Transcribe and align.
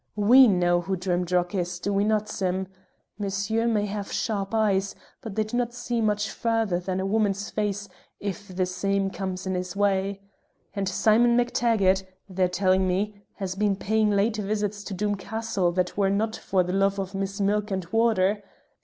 We 0.15 0.47
know 0.47 0.81
who 0.81 0.97
Drimdarroch 0.97 1.53
is, 1.53 1.77
do 1.79 1.93
we 1.93 2.03
not, 2.03 2.27
Sim? 2.27 2.67
Monsher 3.19 3.69
may 3.69 3.85
have 3.85 4.11
sharp 4.11 4.51
eyes, 4.51 4.95
but 5.21 5.35
they 5.35 5.43
do 5.43 5.55
not 5.55 5.75
see 5.75 6.01
much 6.01 6.31
further 6.31 6.79
than 6.79 6.99
a 6.99 7.05
woman's 7.05 7.51
face 7.51 7.87
if 8.19 8.47
the 8.47 8.65
same 8.65 9.11
comes 9.11 9.45
in 9.45 9.53
his 9.53 9.75
way. 9.75 10.19
And 10.73 10.89
Simon 10.89 11.37
MacTaggart 11.37 12.01
(they're 12.27 12.47
telling 12.47 12.87
me) 12.87 13.21
has 13.35 13.53
been 13.53 13.75
paying 13.75 14.09
late 14.09 14.37
visits 14.37 14.83
to 14.85 14.95
Doom 14.95 15.17
Castle 15.17 15.71
that 15.73 15.95
were 15.95 16.09
not 16.09 16.35
for 16.35 16.63
the 16.63 16.73
love 16.73 16.97
of 16.97 17.13
Miss 17.13 17.39
Milk 17.39 17.69
and 17.69 17.85
Water. 17.91 18.41